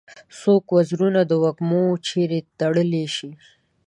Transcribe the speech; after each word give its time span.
څوک 0.39 0.63
وزرونه 0.75 1.21
د 1.29 1.31
وږمو 1.43 1.83
چیري 2.07 2.39
تړلای 2.59 3.05
شي؟ 3.15 3.31